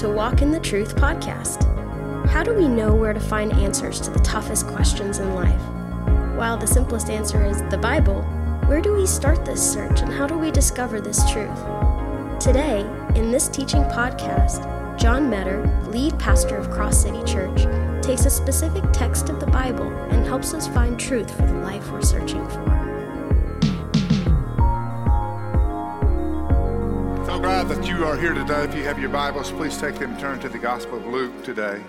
[0.00, 1.62] to Walk in the Truth podcast.
[2.26, 5.60] How do we know where to find answers to the toughest questions in life?
[6.38, 8.22] While the simplest answer is the Bible,
[8.64, 11.54] where do we start this search and how do we discover this truth?
[12.40, 12.80] Today,
[13.14, 14.64] in this teaching podcast,
[14.98, 17.66] John Meador, lead pastor of Cross City Church,
[18.00, 21.92] takes a specific text of the Bible and helps us find truth for the life
[21.92, 22.89] we're searching for.
[27.70, 28.64] That you are here today.
[28.64, 31.44] If you have your Bibles, please take them and turn to the Gospel of Luke
[31.44, 31.80] today.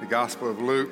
[0.00, 0.90] The Gospel of Luke,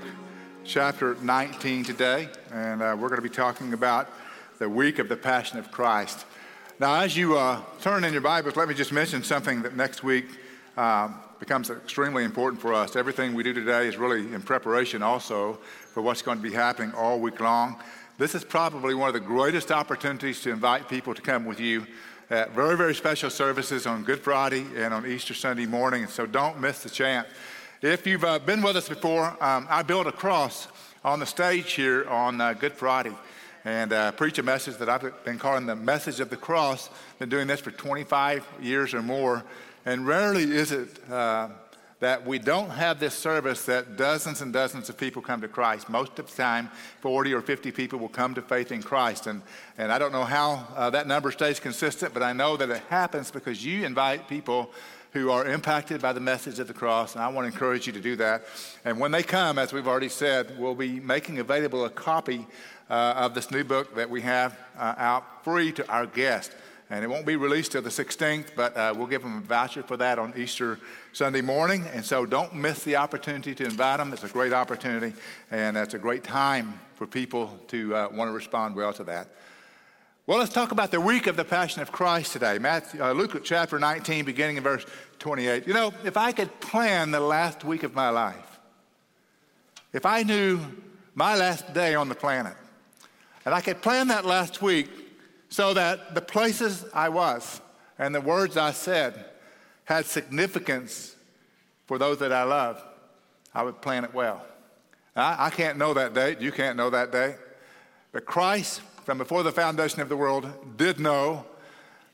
[0.63, 2.29] chapter 19 today.
[2.53, 4.11] And uh, we're going to be talking about
[4.59, 6.27] the week of the Passion of Christ.
[6.79, 10.05] Now, as you uh, turn in your Bibles, let me just mention something that next
[10.05, 10.27] week
[10.77, 11.09] uh,
[11.41, 12.95] becomes extremely important for us.
[12.95, 15.55] Everything we do today is really in preparation also
[15.95, 17.81] for what's going to be happening all week long.
[18.19, 21.87] This is probably one of the greatest opportunities to invite people to come with you
[22.31, 26.27] at very, very special services on Good Friday and on Easter Sunday morning, and so
[26.27, 27.29] don't miss the chance.
[27.83, 30.67] If you've uh, been with us before, um, I built a cross
[31.05, 33.13] on the stage here on uh, Good Friday
[33.65, 36.91] and uh, preach a message that I've been calling the message of the cross.
[37.19, 39.45] Been doing this for 25 years or more,
[39.85, 41.49] and rarely is it uh,
[42.01, 45.89] that we don't have this service that dozens and dozens of people come to Christ.
[45.89, 49.27] Most of the time, 40 or 50 people will come to faith in Christ.
[49.27, 49.41] And,
[49.79, 52.83] and I don't know how uh, that number stays consistent, but I know that it
[52.91, 54.73] happens because you invite people
[55.13, 57.93] who are impacted by the message of the cross, and I want to encourage you
[57.95, 58.45] to do that.
[58.85, 62.47] And when they come, as we've already said, we'll be making available a copy
[62.91, 66.55] uh, of this new book that we have uh, out free to our guests
[66.89, 69.83] and it won't be released till the 16th, but uh, we'll give them a voucher
[69.83, 70.79] for that on Easter
[71.13, 71.85] Sunday morning.
[71.93, 74.13] And so don't miss the opportunity to invite them.
[74.13, 75.13] It's a great opportunity,
[75.51, 79.29] and it's a great time for people to uh, want to respond well to that.
[80.29, 82.59] Well, let's talk about the week of the Passion of Christ today.
[82.59, 84.85] Matthew, uh, Luke chapter 19, beginning in verse
[85.19, 85.67] 28.
[85.67, 88.59] You know, if I could plan the last week of my life,
[89.93, 90.61] if I knew
[91.15, 92.55] my last day on the planet,
[93.45, 94.89] and I could plan that last week
[95.49, 97.61] so that the places I was
[97.99, 99.25] and the words I said
[99.85, 101.15] had significance
[101.87, 102.83] for those that I love,
[103.55, 104.45] I would plan it well.
[105.15, 106.41] I, I can't know that date.
[106.41, 107.37] You can't know that date.
[108.13, 111.47] But Christ, from before the foundation of the world, did know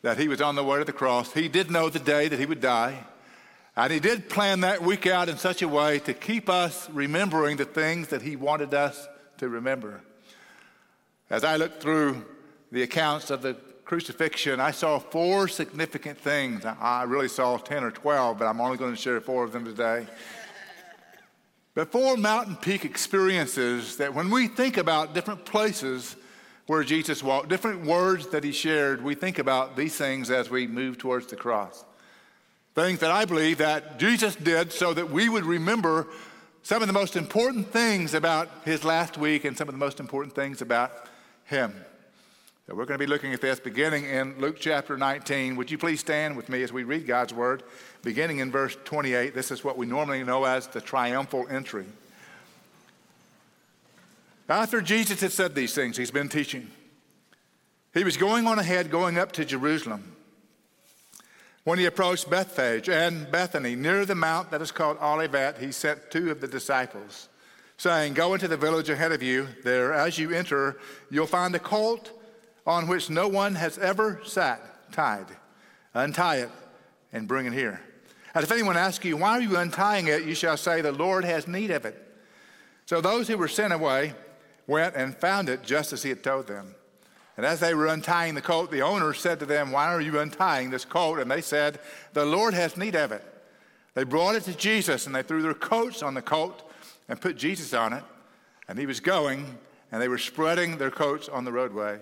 [0.02, 1.32] that he was on the way to the cross.
[1.32, 3.06] He did know the day that he would die.
[3.74, 7.56] And he did plan that week out in such a way to keep us remembering
[7.56, 10.02] the things that he wanted us to remember.
[11.30, 12.24] As I look through
[12.72, 16.64] the accounts of the crucifixion, I saw four significant things.
[16.64, 19.66] I really saw 10 or 12, but I'm only going to share four of them
[19.66, 20.06] today.
[21.74, 26.16] But four mountain peak experiences that when we think about different places
[26.66, 30.66] where Jesus walked, different words that he shared, we think about these things as we
[30.66, 31.84] move towards the cross.
[32.74, 36.06] Things that I believe that Jesus did so that we would remember
[36.62, 40.00] some of the most important things about his last week and some of the most
[40.00, 41.08] important things about
[41.44, 41.74] him.
[42.72, 45.56] We're going to be looking at this beginning in Luke chapter 19.
[45.56, 47.64] Would you please stand with me as we read God's word,
[48.02, 49.34] beginning in verse 28?
[49.34, 51.84] This is what we normally know as the triumphal entry.
[54.48, 56.70] After Jesus had said these things, he's been teaching.
[57.92, 60.16] He was going on ahead, going up to Jerusalem.
[61.64, 66.10] When he approached Bethphage and Bethany, near the mount that is called Olivet, he sent
[66.10, 67.28] two of the disciples,
[67.76, 69.46] saying, Go into the village ahead of you.
[69.62, 70.78] There, as you enter,
[71.10, 72.12] you'll find a colt
[72.66, 75.26] on which no one has ever sat tied.
[75.94, 76.50] Untie it
[77.12, 77.80] and bring it here.
[78.34, 80.24] And if anyone asks you, Why are you untying it?
[80.24, 81.98] you shall say, The Lord has need of it.
[82.86, 84.14] So those who were sent away
[84.66, 86.74] went and found it just as he had told them.
[87.36, 90.18] And as they were untying the colt, the owner said to them, Why are you
[90.18, 91.18] untying this colt?
[91.18, 91.78] And they said,
[92.12, 93.24] The Lord has need of it.
[93.94, 96.70] They brought it to Jesus and they threw their coats on the colt
[97.08, 98.02] and put Jesus on it.
[98.68, 99.58] And he was going,
[99.90, 101.98] and they were spreading their coats on the roadway.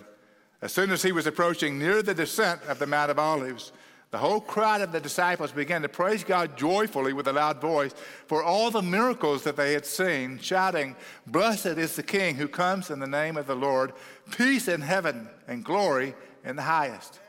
[0.62, 3.73] As soon as he was approaching near the descent of the Mount of Olives,
[4.11, 7.95] the whole crowd of the disciples began to praise God joyfully with a loud voice
[8.27, 10.97] for all the miracles that they had seen, shouting,
[11.29, 13.93] Blessed is the King who comes in the name of the Lord,
[14.33, 16.15] peace in heaven and glory
[16.45, 17.21] in the highest.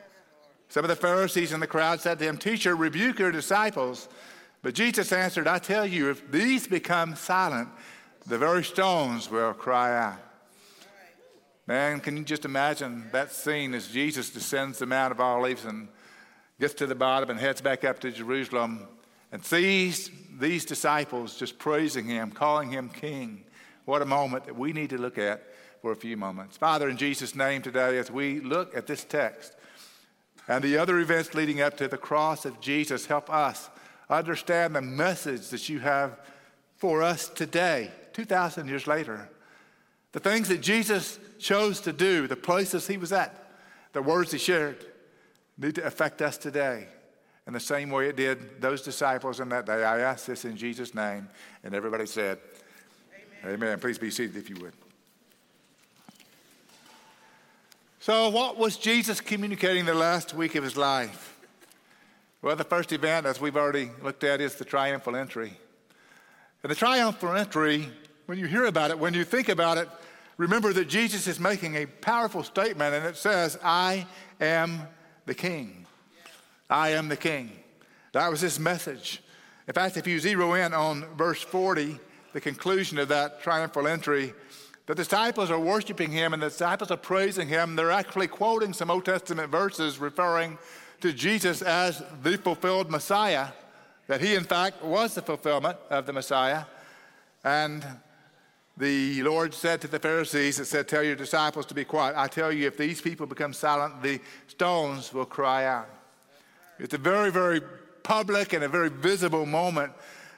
[0.69, 4.09] Some of the Pharisees in the crowd said to him, Teacher, rebuke your disciples.
[4.63, 7.69] But Jesus answered, I tell you, if these become silent,
[8.25, 10.30] the very stones will cry out.
[11.67, 15.87] Man, can you just imagine that scene as Jesus descends the Mount of Olives and
[16.59, 18.87] gets to the bottom and heads back up to Jerusalem
[19.31, 20.09] and sees
[20.39, 23.43] these disciples just praising him, calling him king.
[23.85, 25.43] What a moment that we need to look at
[25.81, 26.57] for a few moments.
[26.57, 29.55] Father, in Jesus' name today, as we look at this text
[30.47, 33.69] and the other events leading up to the cross of Jesus, help us
[34.09, 36.19] understand the message that you have
[36.77, 39.29] for us today, 2,000 years later.
[40.11, 43.51] The things that Jesus chose to do, the places he was at,
[43.93, 44.85] the words he shared,
[45.57, 46.87] need to affect us today
[47.47, 49.83] in the same way it did those disciples in that day.
[49.83, 51.27] I ask this in Jesus' name.
[51.63, 52.39] And everybody said,
[53.43, 53.53] Amen.
[53.55, 53.79] Amen.
[53.79, 54.73] Please be seated if you would.
[57.99, 61.37] So, what was Jesus communicating the last week of his life?
[62.41, 65.53] Well, the first event, as we've already looked at, is the triumphal entry.
[66.63, 67.89] And the triumphal entry,
[68.31, 69.89] when you hear about it, when you think about it,
[70.37, 74.07] remember that Jesus is making a powerful statement, and it says, I
[74.39, 74.83] am
[75.25, 75.85] the king.
[76.69, 77.51] I am the king.
[78.13, 79.21] That was his message.
[79.67, 81.99] In fact, if you zero in on verse 40,
[82.31, 84.33] the conclusion of that triumphal entry,
[84.85, 87.75] the disciples are worshiping him and the disciples are praising him.
[87.75, 90.57] They're actually quoting some Old Testament verses referring
[91.01, 93.47] to Jesus as the fulfilled Messiah,
[94.07, 96.63] that he, in fact, was the fulfillment of the Messiah.
[97.43, 97.83] And
[98.81, 102.15] the Lord said to the Pharisees, it said, Tell your disciples to be quiet.
[102.17, 105.87] I tell you, if these people become silent, the stones will cry out.
[106.79, 107.61] It's a very, very
[108.01, 109.93] public and a very visible moment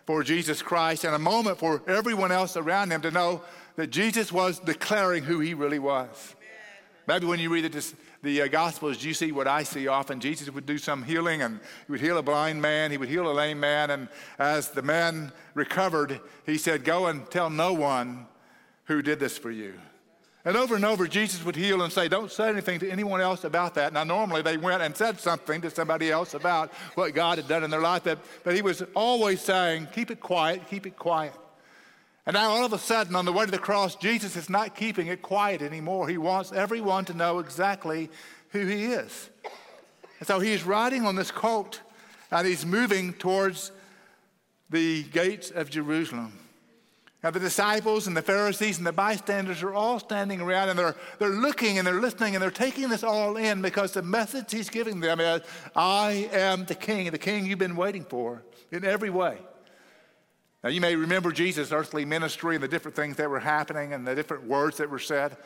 [0.06, 3.42] for Jesus Christ and a moment for everyone else around him to know
[3.78, 6.36] that Jesus was declaring who he really was.
[7.08, 7.94] Maybe when you read the,
[8.24, 10.20] the uh, Gospels, you see what I see often.
[10.20, 13.32] Jesus would do some healing, and he would heal a blind man, he would heal
[13.32, 18.28] a lame man, and as the man recovered, he said, Go and tell no one
[18.86, 19.74] who did this for you.
[20.46, 23.46] And over and over, Jesus would heal and say, Don't say anything to anyone else
[23.46, 23.94] about that.
[23.94, 27.64] Now, normally they went and said something to somebody else about what God had done
[27.64, 31.34] in their life, but, but he was always saying, Keep it quiet, keep it quiet.
[32.26, 34.76] And now, all of a sudden, on the way to the cross, Jesus is not
[34.76, 36.10] keeping it quiet anymore.
[36.10, 38.10] He wants everyone to know exactly
[38.50, 39.30] who he is.
[40.20, 41.82] And so he's riding on this colt
[42.32, 43.72] and he's moving towards
[44.70, 46.40] the gates of Jerusalem.
[47.24, 50.96] Now, the disciples and the Pharisees and the bystanders are all standing around and they're,
[51.20, 54.70] they're looking and they're listening and they're taking this all in because the message he's
[54.70, 55.42] giving them is
[55.74, 59.38] I am the king, the king you've been waiting for in every way.
[60.66, 64.06] Now, you may remember Jesus' earthly ministry and the different things that were happening and
[64.06, 65.38] the different words that were said.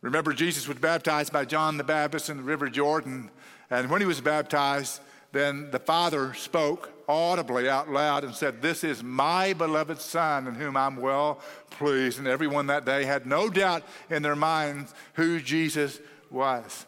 [0.00, 3.30] Remember, Jesus was baptized by John the Baptist in the River Jordan.
[3.70, 5.00] And when he was baptized,
[5.32, 10.54] then the Father spoke audibly out loud and said, This is my beloved Son in
[10.54, 11.40] whom I'm well
[11.70, 12.18] pleased.
[12.18, 16.86] And everyone that day had no doubt in their minds who Jesus was.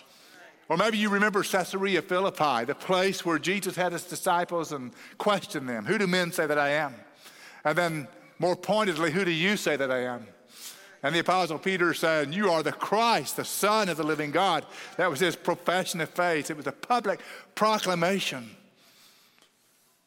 [0.68, 5.68] Or maybe you remember Caesarea Philippi, the place where Jesus had his disciples and questioned
[5.68, 6.94] them Who do men say that I am?
[7.64, 8.08] And then,
[8.38, 10.26] more pointedly, who do you say that I am?
[11.02, 14.66] And the Apostle Peter said, You are the Christ, the Son of the living God.
[14.96, 16.50] That was his profession of faith.
[16.50, 17.20] It was a public
[17.54, 18.50] proclamation.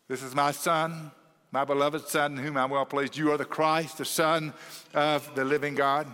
[0.08, 1.12] This is my Son,
[1.52, 3.18] my beloved Son, in whom I'm well pleased.
[3.18, 4.54] You are the Christ, the Son
[4.94, 6.08] of the living God.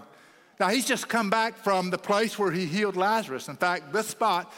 [0.60, 3.48] Now, he's just come back from the place where he healed Lazarus.
[3.48, 4.52] In fact, this spot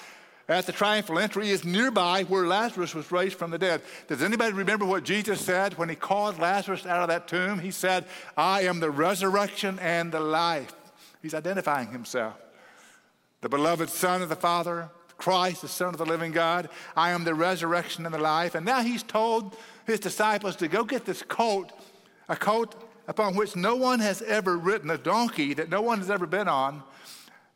[0.57, 3.81] at the triumphal entry is nearby where Lazarus was raised from the dead.
[4.07, 7.59] Does anybody remember what Jesus said when he called Lazarus out of that tomb?
[7.59, 8.06] He said,
[8.36, 10.74] I am the resurrection and the life.
[11.21, 12.35] He's identifying himself.
[13.42, 16.69] The beloved Son of the Father, Christ, the Son of the living God.
[16.95, 18.56] I am the resurrection and the life.
[18.56, 21.71] And now he's told his disciples to go get this coat,
[22.28, 22.75] a coat
[23.07, 26.47] upon which no one has ever ridden, a donkey that no one has ever been
[26.47, 26.83] on.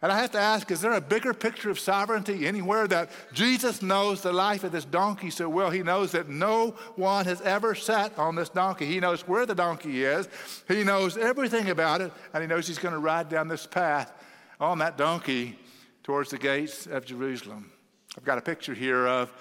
[0.01, 3.81] And I have to ask, is there a bigger picture of sovereignty anywhere that Jesus
[3.81, 5.69] knows the life of this donkey so well?
[5.69, 8.85] He knows that no one has ever sat on this donkey.
[8.85, 10.27] He knows where the donkey is,
[10.67, 14.11] he knows everything about it, and he knows he's going to ride down this path
[14.59, 15.57] on that donkey
[16.03, 17.71] towards the gates of Jerusalem.
[18.17, 19.33] I've got a picture here of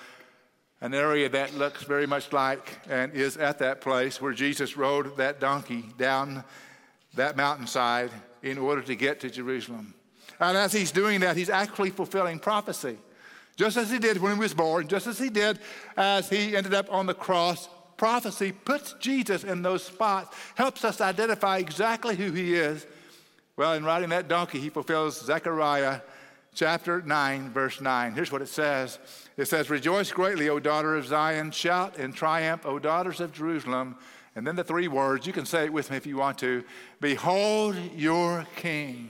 [0.81, 5.17] an area that looks very much like and is at that place where Jesus rode
[5.17, 6.45] that donkey down
[7.15, 8.11] that mountainside
[8.43, 9.95] in order to get to Jerusalem.
[10.41, 12.99] And as he's doing that, he's actually fulfilling prophecy.
[13.57, 15.59] Just as he did when he was born, just as he did
[15.97, 21.01] as he ended up on the cross, prophecy puts Jesus in those spots, helps us
[21.01, 22.87] identify exactly who he is.
[23.57, 26.01] Well, in riding that donkey, he fulfills Zechariah
[26.55, 28.13] chapter 9, verse 9.
[28.13, 28.99] Here's what it says
[29.37, 31.53] It says, Rejoice greatly, O daughter of Zion.
[31.53, 33.97] Shout in triumph, O daughters of Jerusalem.
[34.37, 36.65] And then the three words, you can say it with me if you want to
[37.01, 39.09] Behold your king.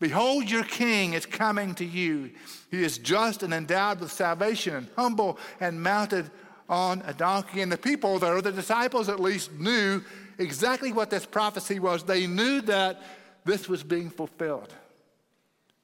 [0.00, 2.30] Behold, your king is coming to you.
[2.70, 6.30] He is just and endowed with salvation, and humble and mounted
[6.68, 7.60] on a donkey.
[7.60, 10.02] And the people there, the disciples at least, knew
[10.38, 12.02] exactly what this prophecy was.
[12.02, 13.02] They knew that
[13.44, 14.72] this was being fulfilled.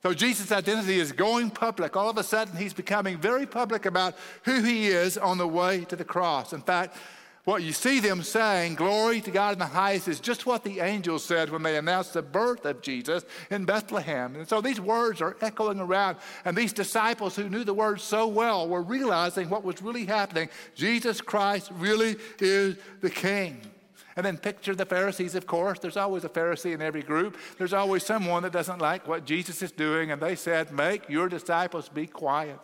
[0.02, 1.96] So Jesus' identity is going public.
[1.96, 5.84] All of a sudden, he's becoming very public about who he is on the way
[5.86, 6.52] to the cross.
[6.52, 6.96] In fact,
[7.46, 10.80] what you see them saying, glory to God in the highest, is just what the
[10.80, 14.34] angels said when they announced the birth of Jesus in Bethlehem.
[14.34, 18.26] And so these words are echoing around, and these disciples who knew the words so
[18.26, 20.48] well were realizing what was really happening.
[20.74, 23.60] Jesus Christ really is the King.
[24.16, 25.78] And then picture the Pharisees, of course.
[25.78, 27.36] There's always a Pharisee in every group.
[27.58, 31.28] There's always someone that doesn't like what Jesus is doing, and they said, Make your
[31.28, 32.58] disciples be quiet.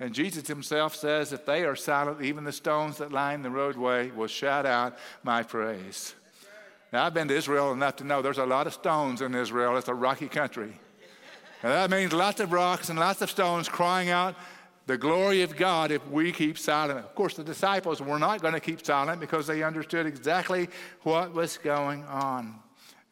[0.00, 4.10] And Jesus himself says, If they are silent, even the stones that line the roadway
[4.10, 6.14] will shout out my praise.
[6.92, 9.76] Now, I've been to Israel enough to know there's a lot of stones in Israel.
[9.76, 10.72] It's a rocky country.
[11.62, 14.36] And that means lots of rocks and lots of stones crying out
[14.86, 16.98] the glory of God if we keep silent.
[17.00, 20.68] Of course, the disciples were not going to keep silent because they understood exactly
[21.02, 22.54] what was going on.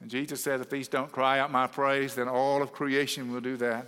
[0.00, 3.40] And Jesus said, If these don't cry out my praise, then all of creation will
[3.40, 3.86] do that.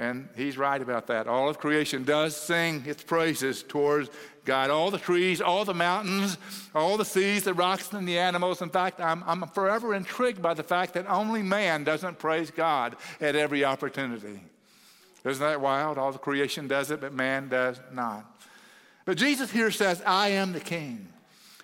[0.00, 1.28] And he's right about that.
[1.28, 4.08] All of creation does sing its praises towards
[4.46, 4.70] God.
[4.70, 6.38] All the trees, all the mountains,
[6.74, 8.62] all the seas, the rocks, and the animals.
[8.62, 12.96] In fact, I'm, I'm forever intrigued by the fact that only man doesn't praise God
[13.20, 14.40] at every opportunity.
[15.22, 15.98] Isn't that wild?
[15.98, 18.24] All the creation does it, but man does not.
[19.04, 21.09] But Jesus here says, I am the king.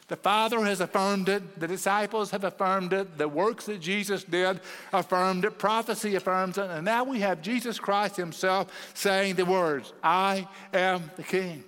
[0.08, 1.58] The Father has affirmed it.
[1.58, 3.18] The disciples have affirmed it.
[3.18, 4.60] The works that Jesus did
[4.92, 5.58] affirmed it.
[5.58, 6.70] Prophecy affirms it.
[6.70, 11.64] And now we have Jesus Christ Himself saying the words, I am the King.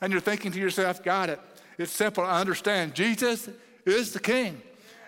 [0.00, 1.40] And you're thinking to yourself, got it.
[1.78, 2.94] It's simple to understand.
[2.94, 3.48] Jesus
[3.86, 4.60] is the King.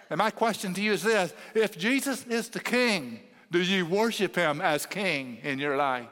[0.09, 3.21] And my question to you is this if Jesus is the King,
[3.51, 6.09] do you worship Him as King in your life?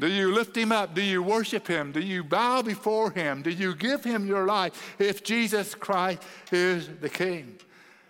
[0.00, 0.94] Do you lift him up?
[0.94, 1.92] Do you worship him?
[1.92, 3.42] Do you bow before him?
[3.42, 7.58] Do you give him your life if Jesus Christ is the King?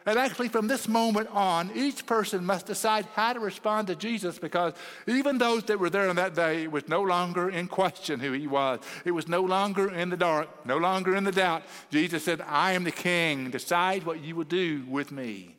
[0.06, 4.38] And actually, from this moment on, each person must decide how to respond to Jesus
[4.38, 4.72] because
[5.06, 8.32] even those that were there on that day, it was no longer in question who
[8.32, 8.80] he was.
[9.04, 11.64] It was no longer in the dark, no longer in the doubt.
[11.90, 13.50] Jesus said, I am the king.
[13.50, 15.56] Decide what you will do with me.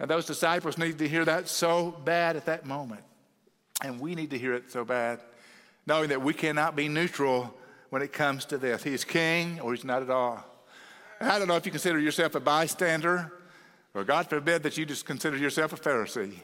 [0.00, 3.04] And those disciples needed to hear that so bad at that moment.
[3.82, 5.20] And we need to hear it so bad,
[5.86, 7.54] knowing that we cannot be neutral
[7.90, 8.82] when it comes to this.
[8.82, 10.44] He's king or he's not at all.
[11.20, 13.32] I don't know if you consider yourself a bystander,
[13.94, 16.34] or God forbid that you just consider yourself a Pharisee.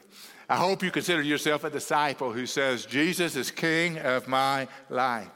[0.49, 5.28] I hope you consider yourself a disciple who says, Jesus is king of my life.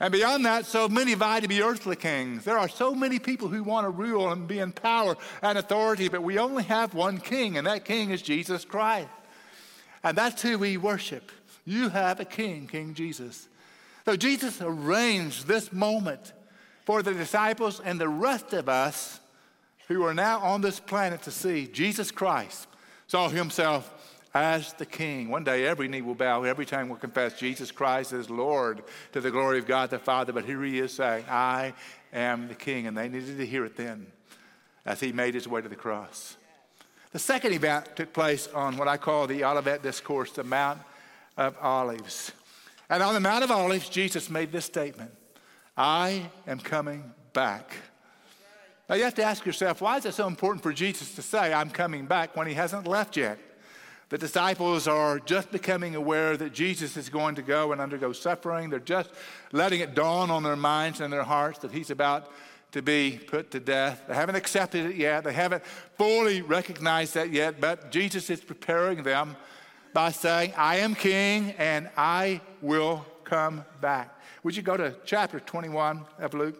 [0.00, 2.44] And beyond that, so many vie to be earthly kings.
[2.44, 6.08] There are so many people who want to rule and be in power and authority,
[6.08, 9.08] but we only have one king, and that king is Jesus Christ.
[10.02, 11.30] And that's who we worship.
[11.64, 13.48] You have a king, King Jesus.
[14.04, 16.32] So Jesus arranged this moment
[16.84, 19.20] for the disciples and the rest of us
[19.88, 22.66] who are now on this planet to see Jesus Christ
[23.06, 23.94] saw himself
[24.34, 25.28] as the king.
[25.28, 29.20] One day every knee will bow, every tongue will confess Jesus Christ is Lord to
[29.20, 30.32] the glory of God the Father.
[30.32, 31.74] But here he is saying, I
[32.12, 32.86] am the king.
[32.86, 34.06] And they needed to hear it then
[34.86, 36.36] as he made his way to the cross.
[37.12, 40.80] The second event took place on what I call the Olivet Discourse, the Mount
[41.36, 42.32] of Olives.
[42.90, 45.10] And on the Mount of Olives, Jesus made this statement
[45.76, 47.72] I am coming back.
[48.88, 51.52] Now you have to ask yourself, why is it so important for Jesus to say,
[51.52, 53.38] I'm coming back when he hasn't left yet?
[54.08, 58.70] The disciples are just becoming aware that Jesus is going to go and undergo suffering.
[58.70, 59.10] They're just
[59.52, 62.32] letting it dawn on their minds and their hearts that he's about
[62.72, 64.02] to be put to death.
[64.08, 65.24] They haven't accepted it yet.
[65.24, 65.64] They haven't
[65.96, 69.36] fully recognized that yet, but Jesus is preparing them
[69.94, 74.20] by saying, I am king and I will come back.
[74.42, 76.56] Would you go to chapter 21 of Luke?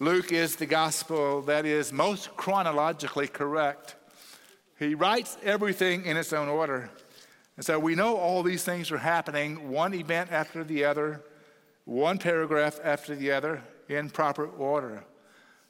[0.00, 3.94] Luke is the gospel that is most chronologically correct.
[4.78, 6.90] He writes everything in its own order.
[7.56, 11.22] And so we know all these things are happening, one event after the other,
[11.84, 15.04] one paragraph after the other in proper order.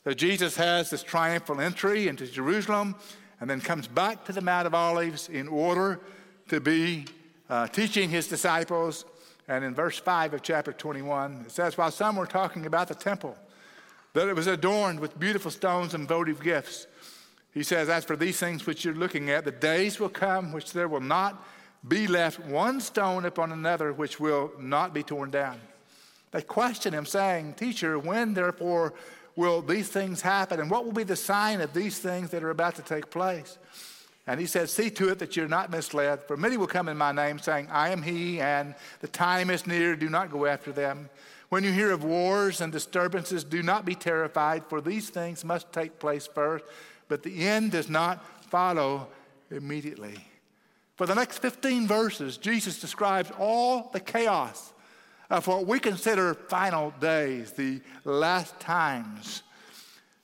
[0.05, 2.95] So Jesus has this triumphal entry into Jerusalem
[3.41, 6.01] and then comes back to the Mount of Olives in order
[6.49, 7.07] to be
[7.49, 9.05] uh, teaching his disciples.
[9.49, 12.95] And in verse 5 of chapter 21, it says, While some were talking about the
[12.95, 13.37] temple,
[14.13, 16.87] that it was adorned with beautiful stones and votive gifts,
[17.53, 20.73] he says, As for these things which you're looking at, the days will come which
[20.73, 21.43] there will not
[21.87, 25.61] be left one stone upon another which will not be torn down.
[26.35, 28.93] They question him, saying, Teacher, when therefore
[29.37, 30.59] will these things happen?
[30.59, 33.57] And what will be the sign of these things that are about to take place?
[34.27, 36.25] And he says, See to it that you're not misled.
[36.25, 39.65] For many will come in my name, saying, I am he, and the time is
[39.65, 39.95] near.
[39.95, 41.09] Do not go after them.
[41.51, 45.73] When you hear of wars and disturbances, do not be terrified, for these things must
[45.73, 46.65] take place first,
[47.07, 49.07] but the end does not follow
[49.53, 50.17] immediately.
[50.97, 54.73] For the next 15 verses, Jesus describes all the chaos
[55.31, 59.43] Uh, of what we consider final days, the last times.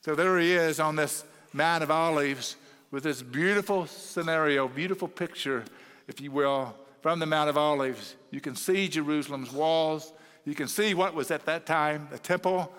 [0.03, 2.57] So there he is on this Mount of Olives
[2.91, 5.65] with this beautiful scenario, beautiful picture,
[6.09, 8.17] if you will, from the Mount of Olives.
[8.31, 10.13] You can see Jerusalem's walls.
[10.45, 12.73] You can see what was at that time the temple.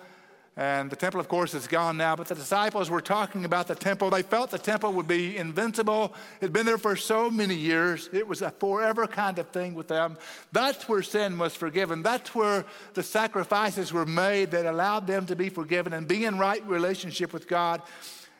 [0.57, 3.75] And the temple, of course, is gone now, but the disciples were talking about the
[3.75, 4.09] temple.
[4.09, 6.13] They felt the temple would be invincible.
[6.41, 8.09] It had been there for so many years.
[8.11, 10.17] It was a forever kind of thing with them.
[10.51, 12.03] That's where sin was forgiven.
[12.03, 12.65] That's where
[12.95, 17.31] the sacrifices were made that allowed them to be forgiven and be in right relationship
[17.31, 17.81] with God.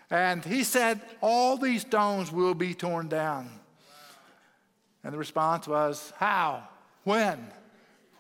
[0.10, 3.50] And he said, All these stones will be torn down.
[5.06, 6.68] And the response was, How?
[7.06, 7.40] When?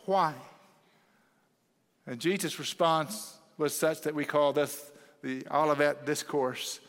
[0.05, 0.33] Why?
[2.07, 4.91] And Jesus' response was such that we call this
[5.21, 6.79] the Olivet Discourse.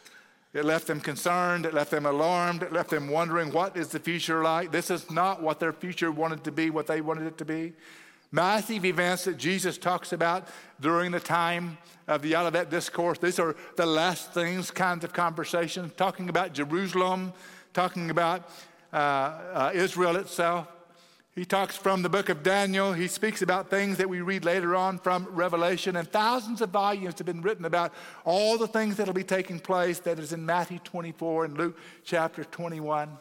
[0.54, 4.00] It left them concerned, it left them alarmed, it left them wondering what is the
[4.00, 4.72] future like.
[4.72, 7.74] This is not what their future wanted to be, what they wanted it to be.
[8.30, 10.48] Massive events that Jesus talks about
[10.80, 11.76] during the time
[12.08, 13.18] of the Olivet Discourse.
[13.18, 17.34] These are the last things kinds of conversations, talking about Jerusalem,
[17.74, 18.48] talking about
[18.94, 20.68] uh, uh, Israel itself.
[21.34, 22.92] He talks from the book of Daniel.
[22.92, 25.96] He speaks about things that we read later on from Revelation.
[25.96, 27.94] And thousands of volumes have been written about
[28.26, 31.78] all the things that will be taking place that is in Matthew 24 and Luke
[32.04, 33.16] chapter 21.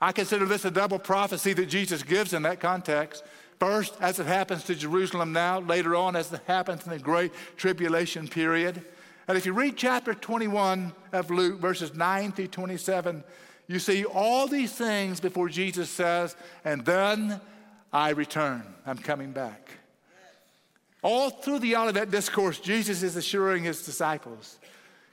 [0.00, 3.22] I consider this a double prophecy that Jesus gives in that context.
[3.60, 7.32] First, as it happens to Jerusalem now, later on, as it happens in the Great
[7.56, 8.82] Tribulation period.
[9.28, 13.22] And if you read chapter 21 of Luke, verses 9 through 27,
[13.66, 17.40] you see all these things before Jesus says, and then
[17.92, 18.62] I return.
[18.86, 19.70] I'm coming back.
[21.02, 24.58] All through the Olivet Discourse, Jesus is assuring his disciples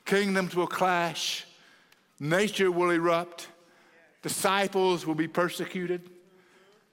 [0.05, 1.45] kingdoms will clash,
[2.19, 3.47] nature will erupt,
[4.21, 6.01] disciples will be persecuted.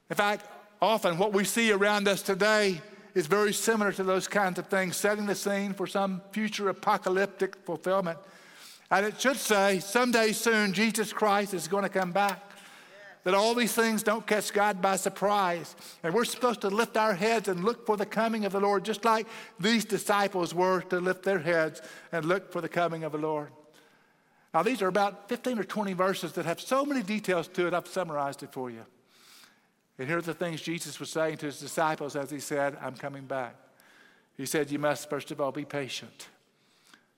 [0.08, 0.46] In fact,
[0.80, 2.80] often what we see around us today
[3.14, 7.56] is very similar to those kinds of things, setting the scene for some future apocalyptic
[7.64, 8.18] fulfillment.
[8.90, 12.42] And it should say, someday soon, Jesus Christ is going to come back.
[13.22, 15.76] That all these things don't catch God by surprise.
[16.02, 18.84] And we're supposed to lift our heads and look for the coming of the Lord,
[18.84, 19.26] just like
[19.58, 23.50] these disciples were to lift their heads and look for the coming of the Lord.
[24.54, 27.74] Now, these are about 15 or 20 verses that have so many details to it,
[27.74, 28.84] I've summarized it for you.
[29.98, 32.96] And here are the things Jesus was saying to his disciples as he said, I'm
[32.96, 33.54] coming back.
[34.36, 36.28] He said, You must, first of all, be patient.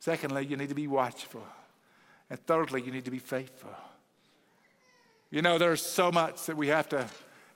[0.01, 1.45] Secondly, you need to be watchful.
[2.33, 3.69] And thirdly, you need to be faithful.
[5.31, 7.07] You know, there's so much that we have to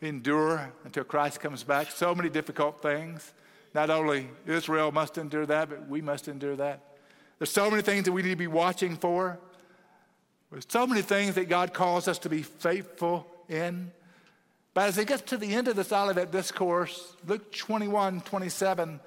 [0.03, 3.33] endure until Christ comes back, so many difficult things.
[3.75, 6.99] Not only Israel must endure that, but we must endure that.
[7.39, 9.39] There's so many things that we need to be watching for.
[10.53, 13.93] There's so many things that God calls us to be faithful in.
[14.75, 19.01] But as it gets to the end of this Olivet discourse, Luke 21 27,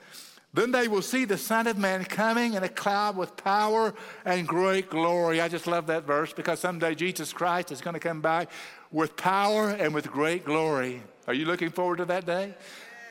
[0.53, 3.93] then they will see the Son of Man coming in a cloud with power
[4.25, 5.41] and great glory.
[5.41, 8.49] I just love that verse because someday Jesus Christ is going to come back
[8.91, 11.03] with power and with great glory.
[11.27, 12.55] Are you looking forward to that day?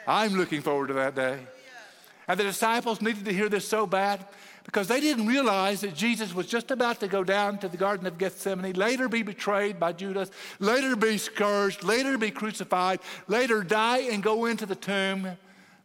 [0.07, 1.39] I'm looking forward to that day.
[2.27, 4.27] And the disciples needed to hear this so bad
[4.65, 8.07] because they didn't realize that Jesus was just about to go down to the Garden
[8.07, 14.09] of Gethsemane, later be betrayed by Judas, later be scourged, later be crucified, later die
[14.11, 15.39] and go into the tomb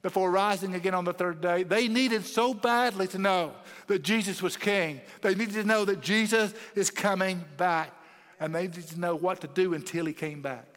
[0.03, 1.63] before rising again on the third day.
[1.63, 3.53] They needed so badly to know
[3.87, 5.01] that Jesus was king.
[5.21, 7.91] They needed to know that Jesus is coming back.
[8.39, 10.67] And they needed to know what to do until he came back.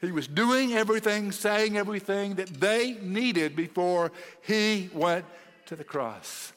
[0.00, 5.24] He was doing everything, saying everything that they needed before he went
[5.66, 6.52] to the cross.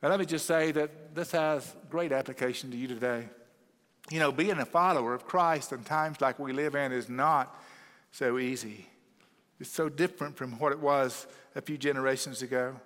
[0.00, 3.28] And let me just say that this has great application to you today.
[4.08, 7.60] You know, being a follower of Christ in times like we live in is not
[8.12, 8.86] so easy.
[9.58, 12.76] It's so different from what it was a few generations ago.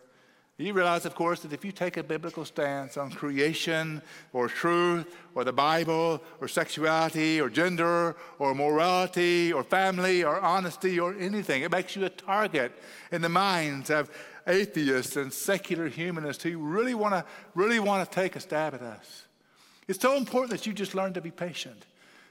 [0.60, 4.02] You realize, of course, that if you take a biblical stance on creation
[4.34, 11.00] or truth or the Bible or sexuality or gender or morality or family or honesty
[11.00, 12.72] or anything, it makes you a target
[13.10, 14.10] in the minds of
[14.46, 18.82] atheists and secular humanists who really want to really want to take a stab at
[18.82, 19.24] us.
[19.88, 21.86] It's so important that you just learn to be patient.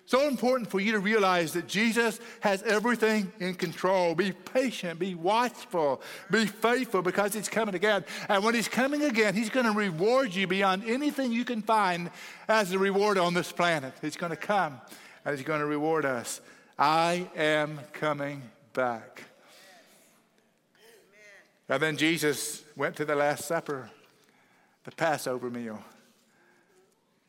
[0.10, 4.15] So important for you to realize that Jesus has everything in control.
[4.15, 8.04] Be patient, be watchful, be faithful because He's coming again.
[8.28, 12.10] And when He's coming again, He's going to reward you beyond anything you can find
[12.48, 13.93] as a reward on this planet.
[14.02, 14.82] He's going to come
[15.26, 16.41] and He's going to reward us.
[16.80, 18.41] I am coming
[18.74, 19.26] back.
[21.69, 23.91] And then Jesus went to the Last Supper,
[24.86, 25.84] the Passover meal.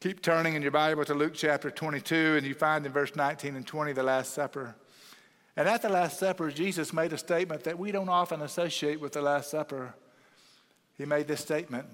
[0.01, 3.55] Keep turning in your Bible to Luke chapter 22, and you find in verse 19
[3.55, 4.75] and 20 the Last Supper.
[5.59, 9.13] And at the Last Supper, Jesus made a statement that we don't often associate with
[9.13, 9.93] the Last Supper.
[10.97, 11.85] He made this statement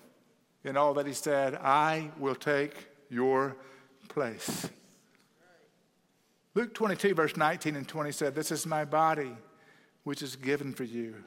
[0.63, 2.75] in all that he said I will take
[3.11, 3.57] your
[4.09, 4.71] place.
[6.55, 9.33] Luke 22, verse 19 and 20 said, This is my body,
[10.05, 11.25] which is given for you.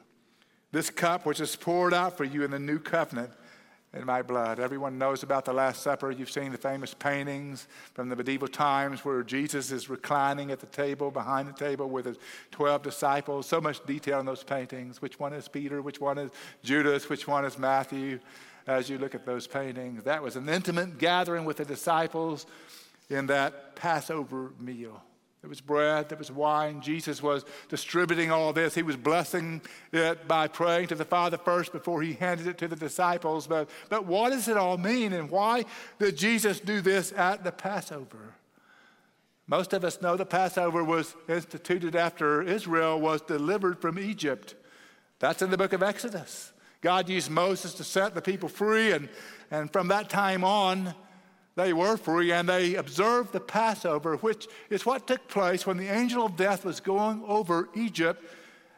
[0.72, 3.32] This cup, which is poured out for you in the new covenant
[3.92, 4.60] in my blood.
[4.60, 6.10] Everyone knows about the Last Supper.
[6.10, 10.66] You've seen the famous paintings from the medieval times where Jesus is reclining at the
[10.66, 12.16] table, behind the table with his
[12.52, 13.46] 12 disciples.
[13.46, 15.02] So much detail in those paintings.
[15.02, 15.82] Which one is Peter?
[15.82, 16.30] Which one is
[16.62, 17.08] Judas?
[17.08, 18.20] Which one is Matthew?
[18.66, 22.46] As you look at those paintings, that was an intimate gathering with the disciples
[23.08, 25.02] in that Passover meal.
[25.40, 26.82] There was bread, there was wine.
[26.82, 28.74] Jesus was distributing all this.
[28.74, 32.68] He was blessing it by praying to the Father first before he handed it to
[32.68, 33.46] the disciples.
[33.46, 35.64] But, but what does it all mean, and why
[35.98, 38.34] did Jesus do this at the Passover?
[39.46, 44.54] Most of us know the Passover was instituted after Israel was delivered from Egypt.
[45.20, 46.52] That's in the book of Exodus.
[46.82, 49.08] God used Moses to set the people free, and,
[49.50, 50.94] and from that time on,
[51.56, 55.88] they were free and they observed the Passover, which is what took place when the
[55.88, 58.24] angel of death was going over Egypt.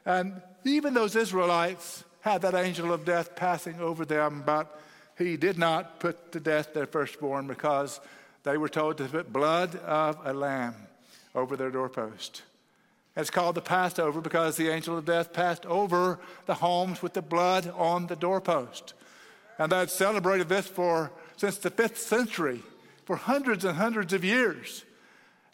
[0.05, 4.81] And even those Israelites had that angel of death passing over them, but
[5.19, 8.01] he did not put to death their firstborn because
[8.45, 10.75] they were told to put blood of a lamb
[11.35, 12.43] over their doorpost.
[13.17, 17.23] It's called the Passover because the angel of death passed over the homes with the
[17.23, 18.95] blood on the doorpost.
[19.59, 22.63] And they had celebrated this for since the fifth century
[23.05, 24.85] for hundreds and hundreds of years.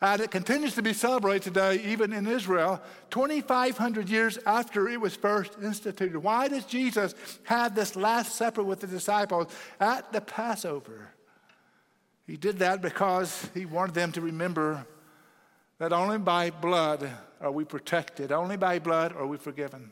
[0.02, 5.16] And it continues to be celebrated today, even in Israel, 2,500 years after it was
[5.16, 6.18] first instituted.
[6.18, 9.46] Why does Jesus have this Last Supper with the disciples
[9.80, 11.08] at the Passover?
[12.26, 14.86] He did that because he wanted them to remember
[15.78, 19.90] that only by blood are we protected, only by blood are we forgiven.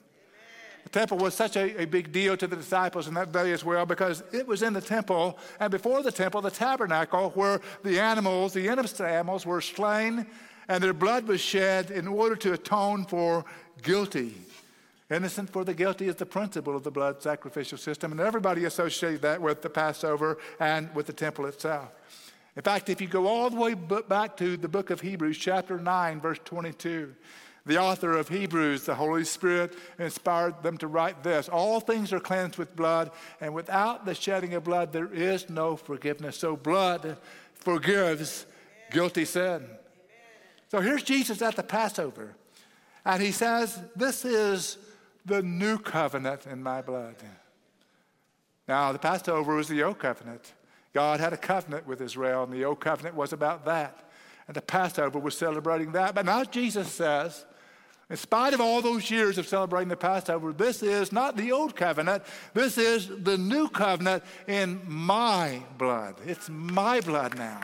[0.86, 3.64] The temple was such a, a big deal to the disciples in that day as
[3.64, 7.98] well because it was in the temple, and before the temple, the tabernacle, where the
[7.98, 10.28] animals, the innocent animals, were slain
[10.68, 13.44] and their blood was shed in order to atone for
[13.82, 14.36] guilty.
[15.10, 19.22] Innocent for the guilty is the principle of the blood sacrificial system, and everybody associated
[19.22, 21.88] that with the Passover and with the temple itself.
[22.54, 25.78] In fact, if you go all the way back to the book of Hebrews, chapter
[25.78, 27.12] 9, verse 22,
[27.66, 32.20] the author of Hebrews, the Holy Spirit, inspired them to write this All things are
[32.20, 36.38] cleansed with blood, and without the shedding of blood, there is no forgiveness.
[36.38, 37.16] So, blood
[37.54, 38.46] forgives
[38.90, 39.66] guilty sin.
[40.70, 42.36] So, here's Jesus at the Passover,
[43.04, 44.78] and he says, This is
[45.24, 47.16] the new covenant in my blood.
[48.68, 50.52] Now, the Passover was the old covenant.
[50.92, 54.08] God had a covenant with Israel, and the old covenant was about that.
[54.46, 56.14] And the Passover was celebrating that.
[56.14, 57.44] But now Jesus says,
[58.08, 61.74] in spite of all those years of celebrating the Passover, this is not the old
[61.74, 62.22] covenant.
[62.54, 66.14] This is the new covenant in my blood.
[66.24, 67.60] It's my blood now.